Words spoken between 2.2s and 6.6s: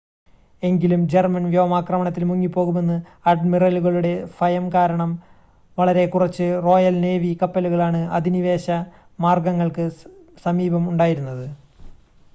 മുങ്ങിപ്പോകുമെന്ന് അഡ്മിറലുകളുടെ ഫയം കാരണം വളരെ കുറച്ച്